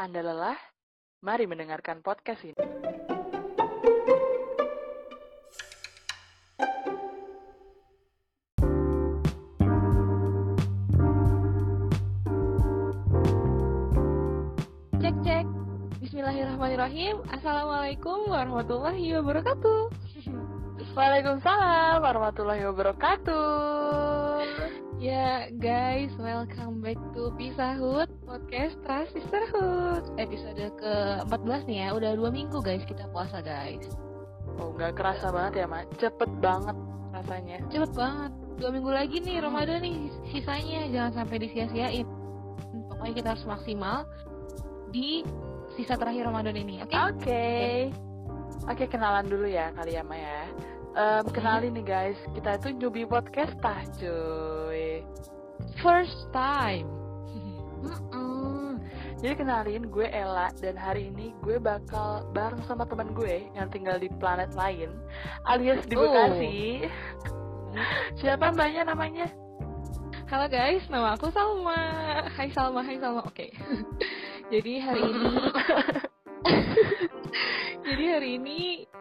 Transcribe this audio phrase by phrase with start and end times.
[0.00, 0.56] Anda lelah?
[1.20, 2.56] Mari mendengarkan podcast ini.
[15.04, 15.44] Cek cek.
[16.00, 17.20] Bismillahirrahmanirrahim.
[17.28, 19.92] Assalamualaikum warahmatullahi wabarakatuh.
[20.96, 24.48] Waalaikumsalam warahmatullahi wabarakatuh.
[24.96, 32.30] Ya guys, welcome back to Pisahut Podcast Trust Sisterhood Episode ke-14 nih ya, udah dua
[32.30, 33.90] minggu guys kita puasa guys
[34.62, 35.98] Oh, nggak kerasa banget ya, Mak.
[35.98, 36.78] Cepet banget
[37.10, 37.58] rasanya.
[37.74, 38.30] Cepet banget,
[38.62, 42.06] dua minggu lagi nih Ramadan nih sisanya, jangan sampai disia-siain
[42.86, 44.06] Pokoknya kita harus maksimal
[44.94, 45.26] di
[45.74, 46.94] sisa terakhir Ramadan ini, oke?
[46.94, 47.90] Oke.
[48.70, 50.46] Oke, kenalan dulu ya kali ya, Ma ya.
[50.94, 55.02] Em, kenalin nih guys, kita itu newbie podcast tah cuy.
[55.82, 56.99] First time
[57.80, 58.76] Mm-mm.
[59.20, 64.00] Jadi kenalin gue Ella dan hari ini gue bakal bareng sama teman gue yang tinggal
[64.00, 64.88] di planet lain
[65.44, 65.96] alias di.
[65.96, 66.88] Bekasi.
[68.20, 69.28] Siapa mbaknya namanya?
[70.30, 71.82] Halo guys, nama aku Salma.
[72.32, 73.20] Hai Salma, hai Salma.
[73.26, 73.52] Oke.
[74.52, 75.30] Jadi hari ini
[77.90, 78.58] Jadi hari ini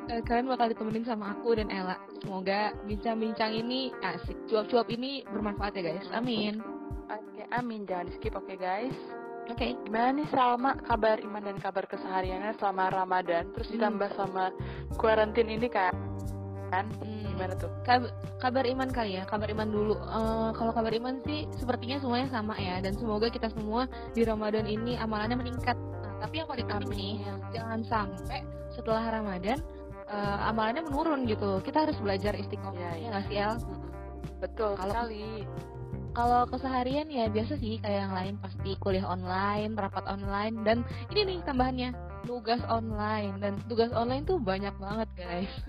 [0.09, 1.95] eh, kalian bakal ditemenin sama aku dan Ella.
[2.19, 4.35] Semoga bincang-bincang ini asik.
[4.49, 6.09] Cuap-cuap ini bermanfaat ya guys.
[6.11, 6.78] Amin.
[7.09, 7.83] Oke, amin.
[7.83, 8.95] Jangan di skip, oke guys.
[9.47, 9.73] Oke.
[9.81, 13.75] Gimana nih Salma kabar iman dan kabar kesehariannya selama Ramadan terus Hmm.
[13.77, 14.53] ditambah sama
[14.95, 15.89] kuarantin ini kan?
[16.69, 16.85] Kan?
[17.01, 17.71] Hmm, Gimana tuh?
[17.81, 19.97] kab- kabar iman kali ya, kabar iman dulu.
[19.97, 24.69] Eh, kalau kabar iman sih sepertinya semuanya sama ya dan semoga kita semua di Ramadan
[24.69, 25.73] ini amalannya meningkat.
[25.73, 27.15] Nah, tapi yang paling penting nih,
[27.51, 29.57] jangan sampai setelah Ramadan
[30.05, 31.57] eh, amalannya menurun gitu.
[31.61, 33.07] Kita harus belajar istiqomah ya iya.
[33.13, 33.53] nggak sih El?
[34.37, 35.45] Betul Kalau- sekali.
[36.19, 40.83] Kalau keseharian ya biasa sih kayak yang lain pasti kuliah online, rapat online dan
[41.15, 41.95] ini nih tambahannya
[42.27, 45.53] tugas online dan tugas online tuh banyak banget guys.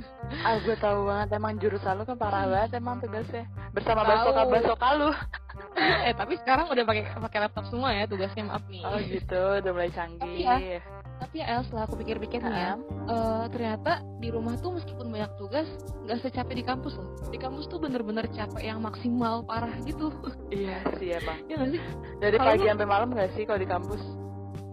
[0.47, 3.47] Ah, gue tahu banget emang jurusan lu kan parah banget emang tugasnya.
[3.71, 4.11] Bersama Tahu.
[4.11, 5.11] basoka basoka lu.
[6.07, 8.83] eh tapi sekarang udah pakai pakai laptop semua ya tugasnya maaf nih.
[8.83, 10.47] Oh gitu, udah mulai canggih.
[10.47, 10.83] Tapi
[11.31, 12.75] Tapi ya El setelah aku pikir-pikir nih ya, Nah,
[13.07, 15.63] eh, ternyata di rumah tuh meskipun banyak tugas
[16.03, 17.07] nggak secapek di kampus loh.
[17.31, 20.11] Di kampus tuh bener-bener capek yang maksimal parah gitu.
[20.51, 21.39] iya sih emang.
[21.47, 21.81] ya nggak sih?
[22.19, 24.03] Dari Kalau pagi sampai malam gak sih kalau di kampus?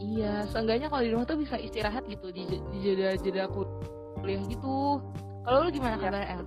[0.01, 4.97] Iya, seenggaknya kalau di rumah tuh bisa istirahat gitu di, di jeda-jeda kuliah gitu.
[5.45, 6.41] Kalau lu gimana kabar El?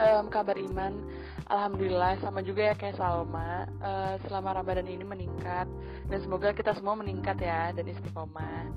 [0.00, 1.04] Em, kabar iman,
[1.50, 3.66] alhamdulillah sama juga ya kayak Salma.
[3.82, 5.66] Eh, selama Ramadan ini meningkat
[6.06, 8.70] dan semoga kita semua meningkat ya dan istiqomah.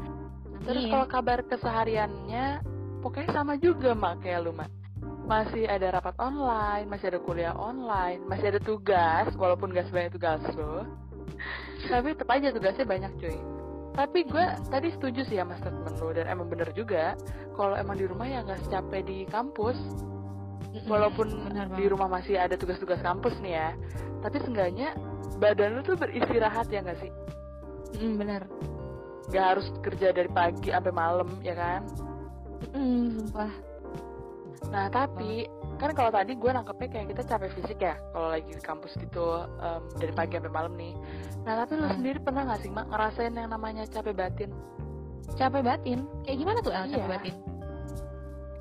[0.64, 2.64] Terus kalau kabar kesehariannya,
[3.04, 4.72] pokoknya sama juga mak kayak lu mak.
[5.24, 10.44] Masih ada rapat online, masih ada kuliah online, masih ada tugas, walaupun gak sebanyak tugas
[10.56, 10.84] lo.
[11.88, 13.38] Tapi tetap aja tugasnya banyak cuy.
[13.94, 17.14] Tapi gue tadi setuju sih sama statement lo dan emang bener juga.
[17.54, 19.78] Kalau emang di rumah ya nggak secapek di kampus,
[20.86, 23.70] walaupun benar di rumah masih ada tugas-tugas kampus nih ya.
[24.22, 24.96] Tapi seenggaknya
[25.38, 27.12] badan lu tuh beristirahat ya nggak sih?
[27.98, 28.42] Mm, benar.
[29.30, 31.82] Gak harus kerja dari pagi sampai malam ya kan?
[32.74, 33.52] Mm, sumpah.
[34.72, 35.46] Nah tapi
[35.78, 39.26] kan kalau tadi gue nangkepnya kayak kita capek fisik ya kalau lagi di kampus gitu
[39.60, 40.94] em, dari pagi sampai malam nih.
[41.44, 41.96] Nah tapi lu Hmm.
[42.00, 44.50] sendiri pernah gak sih mak ngerasain yang namanya capek batin?
[45.36, 46.00] Capek batin.
[46.24, 47.12] Kayak gimana tuh El capek Iya.
[47.12, 47.36] batin?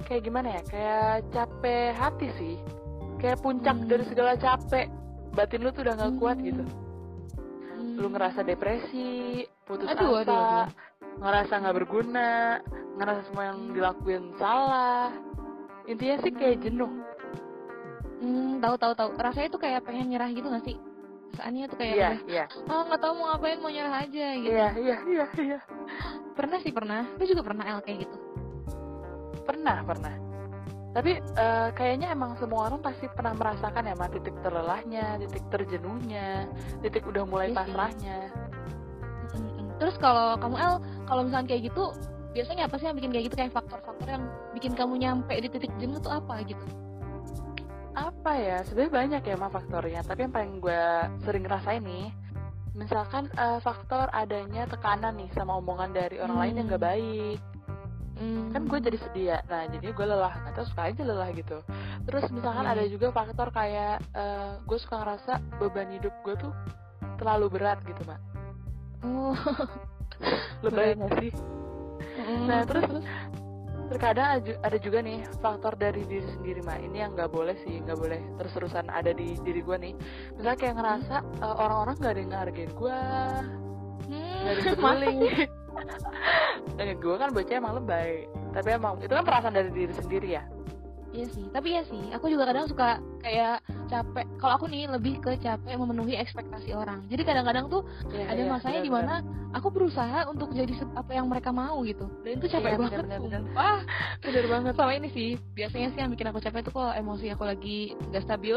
[0.03, 0.63] Kayak gimana ya?
[0.65, 2.55] Kayak capek hati sih.
[3.17, 3.89] Kayak puncak Hmm.
[3.89, 4.87] dari segala capek.
[5.33, 6.47] Batin lu tuh udah gak kuat Hmm.
[6.47, 6.63] gitu.
[7.73, 7.95] Hmm.
[7.97, 9.11] Lu ngerasa depresi,
[9.63, 10.67] putus Aduh, asa, aduh, aduh.
[11.23, 12.31] ngerasa nggak berguna,
[12.97, 15.09] ngerasa semua yang dilakuin salah.
[15.85, 16.91] Intinya sih kayak jenuh.
[18.19, 19.09] Hmm, tahu tahu tahu.
[19.17, 20.77] Rasanya tuh kayak pengen nyerah gitu gak sih?
[21.33, 24.53] Perasaannya tuh kayak Iya, udah, iya, oh nggak tahu mau ngapain mau nyerah aja gitu.
[24.53, 25.59] iya, iya, iya, iya.
[26.37, 27.09] Pernah sih pernah.
[27.17, 28.17] Gue juga pernah El kayak gitu.
[29.43, 30.15] Pernah, pernah.
[30.93, 36.45] Tapi eh, kayaknya emang semua orang pasti pernah merasakan ya, Mak, titik terlelahnya, titik terjenuhnya,
[36.85, 37.59] titik udah mulai Iya sih.
[37.65, 38.19] pasrahnya.
[39.33, 39.67] Mm-mm.
[39.81, 40.75] Terus kalau kamu El,
[41.09, 41.85] kalau misalnya kayak gitu,
[42.37, 45.73] biasanya apa sih yang bikin kayak gitu kayak faktor-faktor yang bikin kamu nyampe di titik
[45.81, 46.65] jenuh tuh apa gitu?
[47.93, 48.57] Apa ya?
[48.65, 50.01] Sebenarnya banyak ya, Mak, faktornya.
[50.05, 50.83] Tapi yang paling gue
[51.25, 52.13] sering rasain nih,
[52.73, 56.77] misalkan eh, faktor adanya tekanan nih sama omongan dari orang lain yang Hmm.
[56.77, 57.41] gak baik.
[58.23, 58.55] Hmm.
[58.55, 60.31] kan gue jadi sedia nah jadi gue lelah.
[60.47, 61.59] Atau suka aja lelah gitu.
[62.07, 66.55] Terus misalkan Iya, ada juga faktor kayak eh, gue suka ngerasa beban hidup gue tuh
[67.19, 68.23] terlalu berat gitu mak
[69.03, 69.35] Oh.
[70.63, 71.33] lebay nggak sih?
[72.23, 72.87] Mm, nah terus
[73.91, 77.59] terkadang ada ju- ada juga nih faktor dari diri sendiri mak ini yang nggak boleh
[77.67, 79.95] sih nggak boleh terus terusan ada di diri gue nih.
[80.39, 82.99] Misalnya kayak ngerasa eh, orang-orang nggak ada yang gue
[84.07, 85.17] Hmm, nggak dibully
[86.81, 90.45] Eh, gue kan bocah emang lebay tapi emang itu kan perasaan dari diri sendiri ya
[91.13, 94.25] Iya sih, tapi ya sih, aku juga kadang suka kayak capek.
[94.41, 97.05] Kalau aku nih lebih ke capek memenuhi ekspektasi orang.
[97.13, 99.15] Jadi kadang-kadang tuh Iya, ada iya, masanya di mana
[99.53, 102.09] aku berusaha untuk jadi apa yang mereka mau gitu.
[102.25, 103.01] Dan itu capek Iya, banget.
[103.05, 103.43] benar-benar.
[103.53, 103.81] Wah,
[104.25, 105.37] bener banget sama ini sih.
[105.53, 108.57] Biasanya sih yang bikin aku capek tuh kalau emosi aku lagi nggak stabil.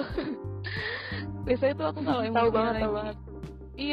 [1.51, 3.15] Biasanya tuh aku kalau emosi tahu banget tahu banget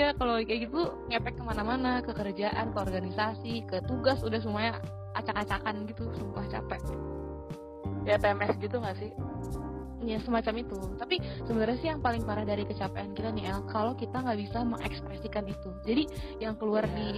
[0.03, 4.83] Iya, kalau kayak gitu ngepek ke mana-mana, ke kerjaan, ke organisasi, ke tugas, udah semuanya
[5.15, 6.83] acak-acakan gitu, sumpah capek.
[8.03, 9.15] ya PMS gitu nggak sih
[10.03, 13.95] ya semacam itu tapi sebenarnya sih yang paling parah dari kecapean kita nih El kalau
[13.95, 16.05] kita nggak bisa mengekspresikan itu jadi
[16.43, 16.99] yang keluar Iya.
[16.99, 17.09] di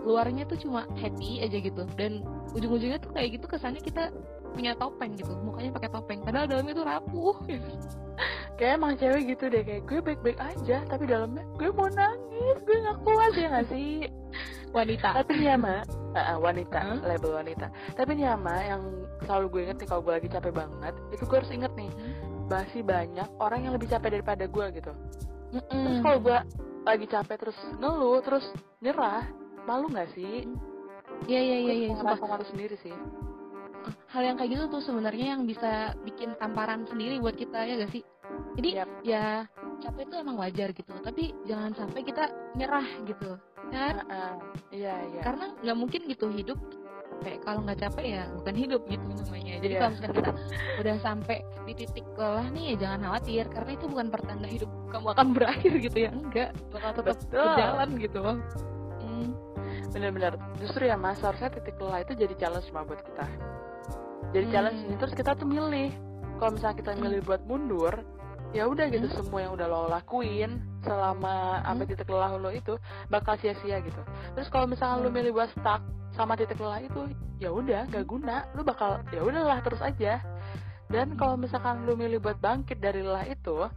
[0.00, 2.24] luarnya tuh cuma happy aja gitu dan
[2.56, 4.08] ujung-ujungnya tuh kayak gitu kesannya kita
[4.52, 7.36] punya topeng gitu mukanya pakai topeng padahal dalamnya tuh rapuh.
[8.60, 12.76] Kayak emang cewek gitu deh kayak gue baik-baik aja tapi dalamnya gue mau nangis gue
[12.76, 14.04] nggak kuat ya nggak sih?
[14.76, 15.08] Wanita.
[15.16, 15.80] Tapi nih ya Ma,
[16.12, 17.00] ah, ah, wanita Hah?
[17.00, 17.72] label wanita.
[17.96, 18.36] Tapi nih ya
[18.68, 18.82] yang
[19.24, 21.90] selalu gue inget nih kalau gue lagi capek banget itu gue harus inget nih
[22.52, 24.92] masih banyak orang yang lebih capek daripada gue gitu.
[25.56, 26.38] Terus kalau gue
[26.84, 28.44] lagi capek terus ngeluh terus
[28.84, 29.24] nyerah
[29.64, 30.44] malu nggak sih?
[31.24, 32.20] Iya iya iya iya sumpah.
[32.20, 32.92] sama sendiri sih
[34.10, 37.92] hal yang kayak gitu tuh sebenarnya yang bisa bikin tamparan sendiri buat kita ya gak
[37.92, 38.02] sih
[38.58, 38.88] jadi Yap.
[39.02, 39.24] ya
[39.80, 43.38] capek itu emang wajar gitu tapi jangan sampai kita nyerah gitu
[43.70, 43.96] ya kan?
[44.10, 44.34] Ah, ah.
[44.74, 46.58] iya iya karena nggak mungkin gitu hidup
[47.20, 49.80] kayak kalau nggak capek ya bukan hidup gitu namanya jadi Iya.
[49.80, 50.32] kalau misalnya kita
[50.80, 51.36] udah sampai
[51.68, 55.72] di titik lelah nih ya jangan khawatir karena itu bukan pertanda hidup kamu akan berakhir
[55.78, 57.44] gitu ya enggak bakal tetap Betul.
[57.44, 58.20] berjalan gitu
[59.04, 59.28] hmm.
[59.92, 63.24] bener-bener justru ya mas seharusnya titik lelah itu jadi challenge mah buat kita
[64.32, 64.52] jadi Hmm.
[64.52, 65.90] challenge ini terus kita tuh milih
[66.38, 67.02] kalau misalnya kita Hmm.
[67.04, 67.94] milih buat mundur
[68.50, 69.16] ya udah gitu Hmm.
[69.22, 72.74] semua yang udah lo lakuin selama sampai titik lelah lo itu
[73.12, 74.02] bakal sia-sia gitu
[74.34, 75.16] terus kalau misalnya lo Hmm.
[75.16, 75.82] milih buat stuck
[76.18, 77.00] sama titik lelah itu
[77.40, 80.18] ya udah gak guna lo bakal ya udahlah terus aja
[80.90, 83.70] dan kalau misalkan lo milih buat bangkit dari lelah itu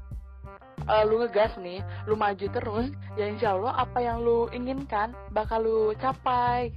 [0.83, 1.79] eh, lu ngegas nih,
[2.09, 6.75] lu maju terus, ya insya Allah apa yang lu inginkan bakal lu capai.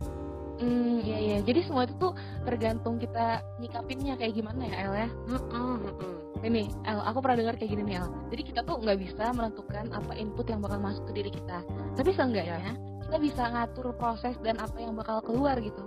[0.56, 1.38] Hmm, iya iya.
[1.44, 2.12] Jadi semua itu tuh
[2.48, 5.08] tergantung kita nyikapinnya kayak gimana ya El ya.
[5.28, 6.12] Mm-mm, mm-mm.
[6.44, 8.08] Ini El, aku pernah dengar kayak gini nih El.
[8.32, 11.60] Jadi kita tuh nggak bisa menentukan apa input yang bakal masuk ke diri kita.
[11.96, 12.72] Tapi seenggaknya
[13.06, 15.82] kita bisa ngatur proses dan apa yang bakal keluar gitu.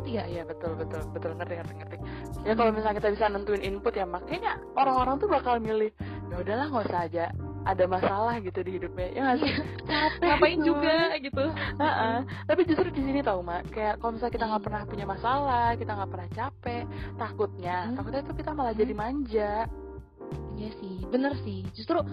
[0.00, 0.28] Ngerti gak?
[0.32, 1.96] iya betul betul betul ngerti ngerti ngerti.
[2.44, 5.92] Ya kalau misalnya kita bisa nentuin input ya makanya orang-orang tuh bakal milih
[6.32, 7.26] ya udahlah nggak usah aja
[7.60, 9.52] ada masalah gitu di hidupnya ya nggak sih
[9.84, 10.66] capek Ngapain gitu.
[10.66, 11.44] juga gitu.
[11.76, 12.16] Heeh.
[12.46, 14.68] tapi justru di sini tau mak kayak kalau misalnya kita nggak Hmm.
[14.68, 16.84] pernah punya masalah kita nggak pernah capek
[17.14, 17.96] takutnya Hmm.
[17.96, 18.80] takutnya tuh kita malah Hmm.
[18.80, 19.52] jadi manja
[20.54, 21.64] Iya sih, bener sih.
[21.72, 22.04] Justru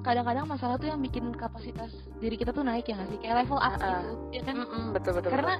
[0.00, 1.88] kadang-kadang masalah tuh yang bikin kapasitas
[2.20, 3.18] diri kita tuh naik ya nggak sih?
[3.18, 3.78] Kayak level up Ah, ah.
[3.80, 4.54] gitu, ya kan?
[4.60, 5.54] Mm-mm, betul betul Karena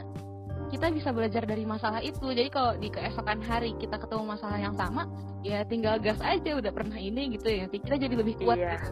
[0.69, 2.23] kita bisa belajar dari masalah itu.
[2.23, 5.09] Jadi kalau di keesokan hari kita ketemu masalah yang sama,
[5.41, 6.51] ya tinggal gas aja.
[6.53, 7.65] Udah pernah ini gitu ya.
[7.67, 8.77] Kita jadi lebih kuat Iya.
[8.77, 8.91] gitu.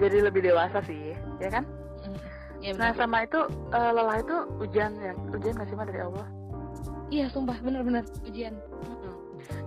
[0.00, 1.64] Jadi lebih dewasa sih ya kan?
[2.04, 2.18] Mm.
[2.64, 3.44] Ya, nah sama itu
[3.76, 6.26] eh, lelah itu ujian yang ujian nggak sih dari Allah?
[7.12, 8.56] Iya, sumpah bener-bener ujian.
[8.56, 9.12] Mm-mm.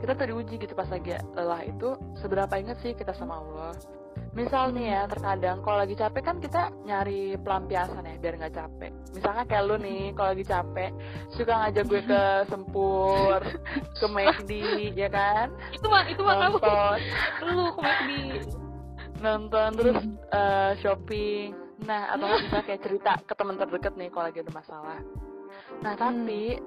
[0.02, 3.78] kita tuh diuji gitu pas lagi lelah itu seberapa inget sih kita sama Allah?
[4.34, 8.92] Misal nih ya terkadang kalau lagi capek kan kita nyari pelampiasan ya biar nggak capek.
[9.14, 10.92] Misalnya kayak lu nih kalau lagi capek
[11.34, 13.42] suka ngajak gue ke Sempur
[13.98, 14.52] ke McD
[14.98, 15.54] ya kan?
[15.74, 16.58] Itu mah itu mah kamu.
[17.46, 18.22] Lu kemarin di
[19.22, 20.00] nonton terus
[20.34, 21.54] eh, shopping.
[21.86, 25.00] Nah atau misalnya kayak cerita ke teman terdekat nih kalau lagi ada masalah.
[25.82, 26.58] Nah tapi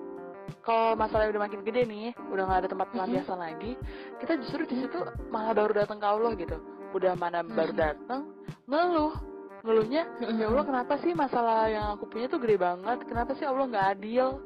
[0.66, 3.78] kalau masalahnya udah makin gede nih udah nggak ada tempat pelampiasan lagi
[4.18, 4.98] kita justru di situ
[5.30, 6.56] malah baru datang ke Allah gitu.
[6.90, 8.34] Udah mana baru datang
[8.66, 9.14] ngeluh.
[9.60, 13.04] Ngeluhnya ya Allah kenapa sih masalah yang aku punya tuh gede banget?
[13.04, 14.40] Kenapa sih Allah nggak adil?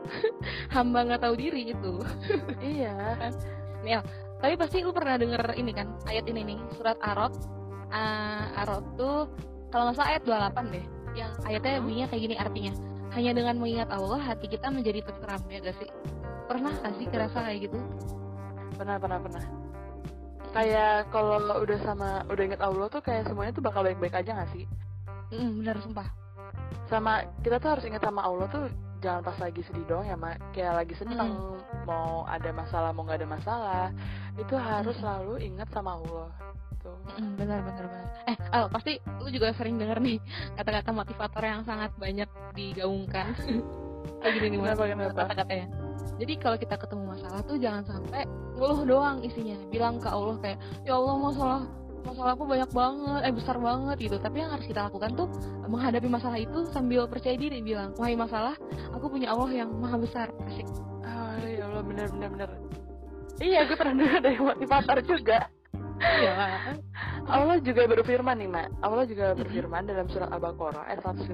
[0.74, 1.94] Hamba nggak tahu diri itu.
[2.58, 3.16] iya.
[3.84, 4.04] Nih, El,
[4.40, 7.32] tapi pasti lu pernah denger ini kan ayat ini nih surat Arot.
[7.88, 9.28] Ah, Arot tuh
[9.68, 10.84] kalau nggak salah ayat 28 deh.
[11.12, 11.84] Yang ayatnya Hmm.
[11.84, 12.72] bunyinya kayak gini artinya.
[13.10, 15.90] Hanya dengan mengingat Allah hati kita menjadi tenteram ya gak sih?
[16.46, 17.78] Pernah gak sih kerasa kayak gitu?
[18.72, 19.44] pernah pernah pernah
[20.50, 24.50] kayak kalau udah sama udah inget Allah tuh kayak semuanya tuh bakal baik-baik aja gak
[24.50, 24.64] sih
[25.30, 26.08] Mm, bener sumpah.
[26.88, 28.66] sama kita tuh harus ingat sama Allah tuh
[29.00, 31.32] jangan pas lagi sedih doang ya mak kayak lagi seneng
[31.88, 33.86] mau ada masalah mau nggak ada masalah
[34.36, 35.02] itu harus Mm.
[35.02, 36.28] selalu ingat sama Allah
[36.80, 38.06] tuh Mm, bener bener bener.
[38.24, 40.16] Eh, Al, pasti lu juga sering denger nih
[40.56, 43.36] kata-kata motivator yang sangat banyak digaungkan.
[44.20, 45.66] kayak gini nih kata-katanya.
[46.20, 48.24] Jadi kalau kita ketemu masalah tuh jangan sampai
[48.56, 49.56] ngeluh doang isinya.
[49.72, 51.60] Bilang ke Allah kayak, ya Allah masalah
[52.04, 54.16] masalahku banyak banget eh besar banget gitu.
[54.20, 55.28] Tapi yang harus kita lakukan tuh
[55.68, 58.56] menghadapi masalah itu sambil percaya diri bilang wahai masalah
[58.90, 60.28] aku punya Allah yang maha besar.
[60.48, 60.66] Asik.
[61.04, 62.50] Oh ya Allah bener bener bener
[63.40, 65.38] iya gue pernah dengar dari motivator juga.
[66.00, 66.36] Iya.
[67.30, 71.30] Allah juga berfirman nih mak Allah juga berfirman dalam surat Al-Baqarah ayat 155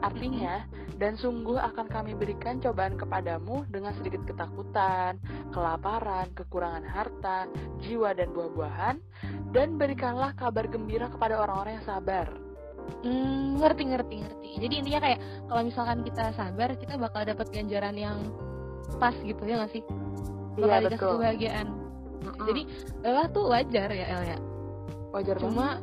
[0.00, 0.64] artinya
[0.96, 5.20] dan sungguh akan kami berikan cobaan kepadamu dengan sedikit ketakutan
[5.52, 7.46] kelaparan kekurangan harta
[7.84, 8.96] jiwa dan buah-buahan
[9.52, 12.28] dan berikanlah kabar gembira kepada orang-orang yang sabar
[13.00, 14.50] Hmm, ngerti ngerti ngerti.
[14.66, 18.18] Jadi intinya kayak kalau misalkan kita sabar, kita bakal dapat ganjaran yang
[18.98, 19.82] pas gitu ya nggak sih?
[20.58, 21.66] Bakal iya dikasih betul kebahagiaan.
[22.20, 22.46] Mm-mm.
[22.50, 22.62] Jadi
[23.00, 24.38] lelah tuh wajar ya El ya.
[25.10, 25.78] Wajar Cuma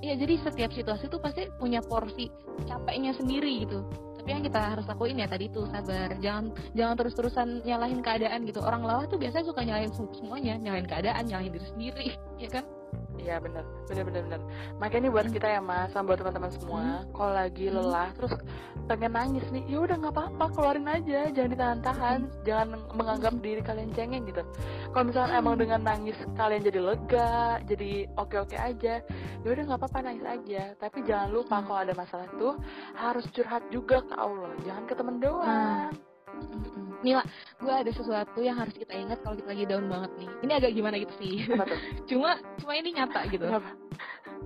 [0.00, 2.32] ya jadi setiap situasi tuh pasti punya porsi
[2.64, 3.84] capeknya sendiri gitu.
[4.20, 6.12] Tapi yang kita harus lakuin ya tadi tuh sabar.
[6.20, 8.60] Jangan jangan terus-terusan nyalahin keadaan gitu.
[8.60, 12.08] Orang lelah tuh biasanya suka nyalahin sem- semuanya, nyalahin keadaan, nyalahin diri sendiri,
[12.44, 12.64] ya kan?
[13.20, 14.40] Iya bener, bener bener bener.
[14.80, 17.04] Makanya ini buat kita ya mas, sama buat teman-teman semua.
[17.12, 17.76] Kalau lagi Hmm.
[17.76, 18.32] lelah, terus
[18.88, 23.92] pengen nangis nih, ya udah nggak apa-apa, keluarin aja, jangan ditahan-tahan, jangan menganggap diri kalian
[23.92, 24.42] cengeng gitu.
[24.90, 28.94] Kalau misalnya emang dengan nangis kalian jadi lega, jadi oke-oke aja,
[29.44, 30.62] ya udah nggak apa-apa nangis aja.
[30.80, 31.66] Tapi jangan lupa Hmm.
[31.68, 32.54] kalau ada masalah tuh
[32.96, 35.92] harus curhat juga ke Allah, jangan ke temen doang.
[36.30, 36.89] Mm-mm.
[37.00, 37.26] Nih lah,
[37.60, 40.30] gue ada sesuatu yang harus kita ingat kalau kita lagi down banget nih.
[40.44, 41.34] Ini agak gimana gitu sih.
[42.10, 43.46] Cuma cuma ini nyata gitu.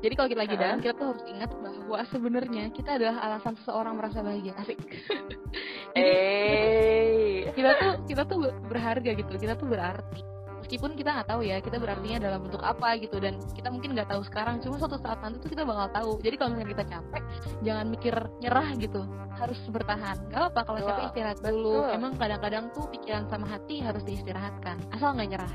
[0.04, 3.94] Jadi kalau kita lagi down, kita tuh harus ingat bahwa sebenarnya kita adalah alasan seseorang
[3.96, 4.52] merasa bahagia.
[4.60, 4.78] Asik.
[5.96, 9.32] Jadi kita tuh kita tuh ber- berharga gitu.
[9.38, 10.33] Kita tuh berarti.
[10.64, 14.08] Meskipun kita nggak tahu ya, kita berartinya dalam bentuk apa gitu dan kita mungkin nggak
[14.08, 14.64] tahu sekarang.
[14.64, 16.10] Cuma suatu saat nanti tuh kita bakal tahu.
[16.24, 17.22] Jadi kalau misalnya kita capek,
[17.60, 19.04] jangan mikir nyerah gitu.
[19.36, 20.16] Harus bertahan.
[20.32, 21.84] Gak apa kalau capek istirahat dulu.
[21.84, 21.94] betul.
[22.00, 24.76] Emang kadang-kadang tuh pikiran sama hati harus diistirahatkan.
[24.88, 25.54] Asal nggak nyerah.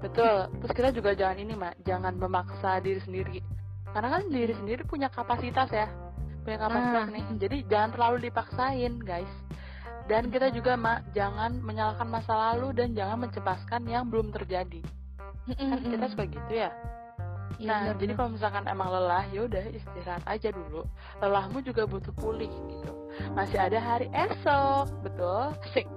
[0.00, 0.36] Betul.
[0.64, 1.74] Terus kita juga jangan ini, Mak.
[1.84, 3.38] Jangan memaksa diri sendiri.
[3.92, 5.92] Karena kan diri sendiri punya kapasitas ya.
[6.40, 7.12] Punya kapasitas Nah.
[7.12, 7.24] nih.
[7.36, 9.32] Jadi jangan terlalu dipaksain, guys.
[10.06, 14.78] Dan kita juga, Mak, jangan menyalahkan masa lalu dan jangan mencemaskan yang belum terjadi.
[15.50, 16.70] Kan kita suka gitu ya.
[17.56, 20.84] Iya, nah, benar, jadi kalau misalkan emang lelah, ya udah istirahat aja dulu.
[21.24, 22.92] Lelahmu juga butuh pulih gitu.
[23.32, 25.56] Masih ada hari esok, betul?
[25.64, 25.88] Asik.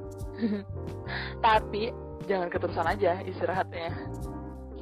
[1.43, 1.91] Tapi
[2.31, 3.91] jangan keterusan aja istirahatnya.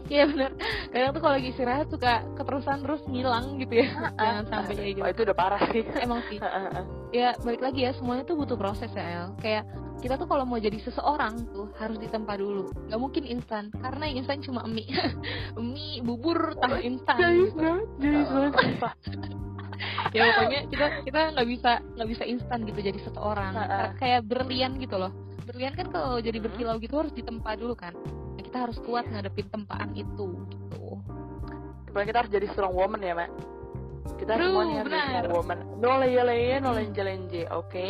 [0.08, 0.52] Iya benar.
[0.88, 3.88] Kadang tuh kalau lagi istirahat suka keterusan terus ngilang gitu ya.
[4.16, 5.04] Jangan sampai kayak gitu.
[5.04, 5.84] Wah, itu udah parah sih.
[6.00, 6.40] Emang sih.
[7.12, 9.28] Ya balik lagi ya semuanya tuh butuh proses ya El.
[9.44, 12.70] Kayak kita tuh kalau mau jadi seseorang tuh harus ditempa dulu.
[12.88, 14.88] Gak mungkin instan karena yang instan cuma mie,
[15.60, 17.18] mie bubur tahu instan.
[17.18, 17.60] Jayus gitu.
[17.60, 18.54] banget, jayus banget.
[20.16, 23.54] Ya pokoknya kita kita nggak bisa nggak bisa instan gitu jadi seseorang.
[24.02, 25.14] Kayak berlian gitu loh.
[25.46, 27.94] Berlian kan kalau jadi berkilau gitu harus ditempa dulu kan.
[28.58, 30.98] Kita harus kuat ngadepin tempaan itu gitu.
[31.94, 33.30] Pokoknya kita harus jadi strong woman ya, Mak.
[34.18, 35.58] Kita True, semua nih harus jadi strong woman.
[35.78, 37.90] No leye-leye, no lenje-lenje, oke?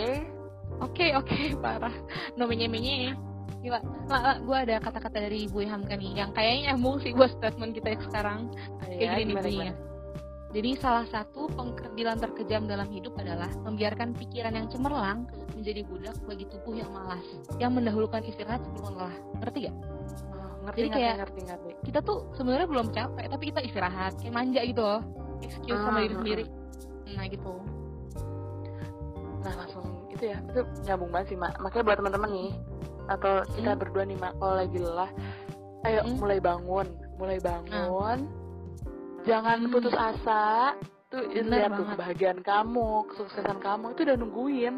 [0.83, 1.95] Oke oke parah.
[2.35, 3.15] No menye menye.
[3.63, 3.79] Gila,
[4.11, 7.71] lah, lah gue ada kata-kata dari Bu Hamka nih yang kayaknya nyambung sih buat statement
[7.71, 8.51] kita sekarang.
[8.83, 9.73] Kayak Iya, gini bunyinya.
[10.51, 16.43] Jadi salah satu pengkerdilan terkejam dalam hidup adalah membiarkan pikiran yang cemerlang menjadi budak bagi
[16.51, 17.23] tubuh yang malas,
[17.55, 19.15] yang mendahulukan istirahat sebelum lelah.
[19.39, 19.75] Ngerti gak?
[20.67, 21.71] Ngerti, Jadi ngerti, kayak- ngerti, ngerti.
[21.87, 24.99] Kita tuh sebenarnya belum capek, tapi kita istirahat, kayak manja gitu loh.
[25.39, 26.45] Excuse sama Ah, diri ah, sendiri.
[27.15, 27.53] Nah gitu.
[29.47, 31.55] Nah, langsung itu ya, itu nyambung banget sih, Mak.
[31.63, 32.51] Makanya buat teman-teman nih,
[33.07, 33.79] atau kita Hmm.
[33.79, 35.11] berdua nih, Mak, kalau lagi lelah,
[35.87, 36.17] ayo Hmm.
[36.19, 38.17] mulai bangun, mulai bangun.
[39.23, 39.71] Jangan Hmm.
[39.71, 40.75] putus asa.
[41.07, 44.75] Tuh lihat tuh kebahagiaan kamu, kesuksesan kamu itu udah nungguin.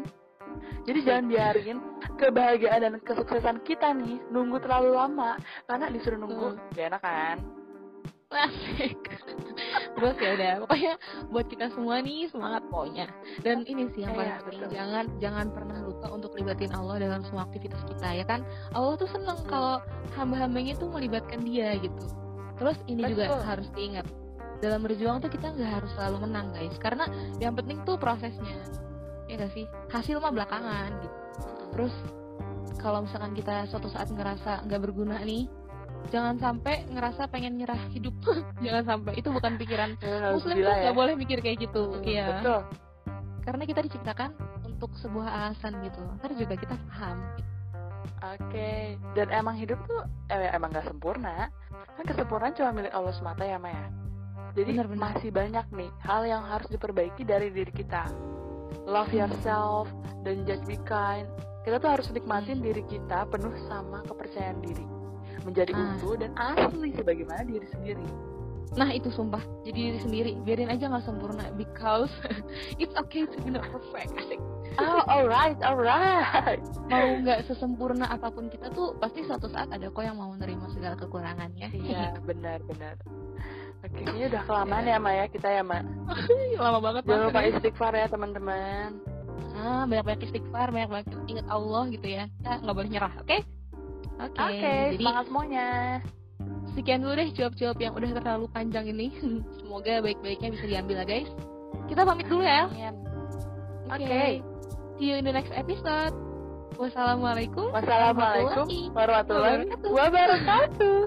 [0.84, 1.78] Jadi jangan biarin
[2.16, 5.36] kebahagiaan dan kesuksesan kita nih nunggu terlalu lama
[5.68, 6.72] karena disuruh nunggu Hmm.
[6.72, 7.38] gak enak kan?
[8.30, 8.94] Asik.
[9.98, 10.92] Terus ya udah, pokoknya
[11.34, 13.10] buat kita semua nih semangat pokoknya.
[13.42, 14.70] Dan ini sih yang paling Iya, penting, betul.
[14.78, 18.46] jangan jangan pernah lupa untuk libatin Allah dalam semua aktivitas kita ya kan.
[18.70, 19.82] Allah tuh seneng kalau
[20.14, 22.04] hamba-hambanya tuh melibatkan Dia gitu.
[22.56, 23.42] Terus ini juga Betul.
[23.50, 24.06] harus diingat.
[24.60, 27.08] Dalam berjuang tuh kita nggak harus selalu menang guys, karena
[27.42, 28.56] yang penting tuh prosesnya.
[29.30, 29.64] Ya gak sih?
[29.88, 31.16] Hasil mah belakangan gitu.
[31.70, 31.94] Terus
[32.76, 35.46] kalau misalkan kita suatu saat ngerasa nggak berguna nih,
[36.08, 38.10] jangan sampai ngerasa pengen nyerah hidup.
[38.64, 40.82] jangan sampai itu bukan pikiran Ya, Muslim tuh Alhamdulillah ya.
[40.82, 41.82] nggak boleh mikir kayak gitu.
[41.94, 42.26] Hmm, Iya.
[42.34, 42.60] Betul.
[43.40, 44.30] Karena kita diciptakan
[44.66, 46.02] untuk sebuah alasan gitu.
[46.18, 47.18] Ntar juga kita paham.
[48.20, 48.98] Oke.
[49.14, 51.48] Dan emang hidup tuh eh, emang gak sempurna.
[51.70, 53.88] Kan kesempurnaan cuma milik Allah semata ya, Maya.
[54.52, 55.14] Jadi Benar-benar.
[55.14, 58.08] masih banyak nih hal yang harus diperbaiki dari diri kita.
[58.84, 59.86] Love yourself
[60.22, 61.26] dan just be kind.
[61.60, 64.86] Kita tuh harus nikmatin diri kita penuh sama kepercayaan diri.
[65.40, 65.96] menjadi Ah.
[65.96, 68.04] utuh dan asli sebagaimana diri sendiri.
[68.70, 72.12] Nah itu sumpah jadi diri sendiri biarin aja nggak sempurna because
[72.78, 74.36] it's okay to be not perfect asik
[74.76, 76.60] Oh, alright, alright.
[76.86, 80.62] mau nggak sesempurna apa pun kita tuh pasti suatu saat ada kok yang mau menerima
[80.70, 82.94] segala kekurangannya Iya, benar, benar.
[83.80, 85.80] Oke, ini udah kelamaan ya, ya kita ya, Ma.
[86.64, 88.88] lama banget Jangan lupa istighfar ya, teman-teman.
[89.50, 93.38] ah banyak banyak istighfar banyak banyak ingat Allah gitu ya kita nggak boleh nyerah oke
[94.16, 95.68] oke Oke, jadi semangat semuanya.
[96.72, 99.12] sekian dulu deh jawab-jawab yang udah terlalu panjang ini
[99.60, 101.28] semoga baik-baiknya bisa diambil ya guys
[101.90, 102.70] kita pamit dulu ya.
[103.90, 104.06] Oke.
[104.06, 104.24] Oke.
[104.96, 106.14] See you in the next episode.
[106.78, 107.74] Wassalamualaikum.
[107.74, 109.90] Wassalamualaikum warahmatullahi wabarakatuh.
[109.90, 110.98] wabarakatuh.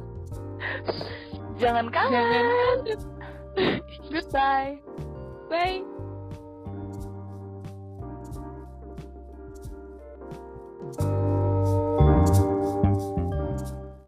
[1.57, 2.13] Jangan kangen.
[2.13, 2.77] Jangan.
[4.09, 4.81] Goodbye.
[5.49, 5.83] Bye.